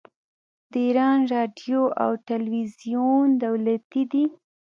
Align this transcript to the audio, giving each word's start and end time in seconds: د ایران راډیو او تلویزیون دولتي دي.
د 0.71 0.73
ایران 0.85 1.19
راډیو 1.33 1.81
او 2.03 2.11
تلویزیون 2.29 3.25
دولتي 3.43 4.03
دي. 4.11 4.25